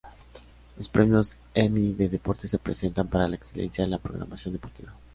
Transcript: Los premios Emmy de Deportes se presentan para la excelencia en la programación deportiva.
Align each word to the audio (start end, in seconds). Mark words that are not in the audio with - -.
Los 0.77 0.89
premios 0.89 1.35
Emmy 1.53 1.93
de 1.93 2.09
Deportes 2.09 2.49
se 2.49 2.57
presentan 2.57 3.07
para 3.07 3.27
la 3.27 3.35
excelencia 3.35 3.83
en 3.83 3.91
la 3.91 3.99
programación 3.99 4.51
deportiva. 4.51 4.91